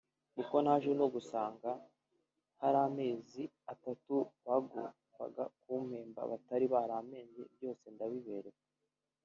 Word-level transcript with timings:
Kuko 0.35 0.55
naje 0.65 0.91
no 0.99 1.07
gusanga 1.13 1.69
hari 2.61 2.77
amezi 2.87 3.43
atatu 3.73 4.13
bagombaga 4.45 5.43
kumpemba 5.59 6.21
batari 6.31 6.65
bampembye 6.73 7.41
byose 7.53 7.85
ndabibereka[…] 7.95 8.63